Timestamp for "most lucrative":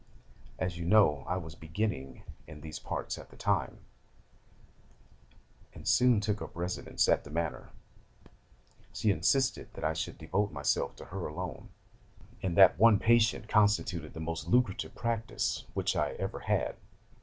14.19-14.95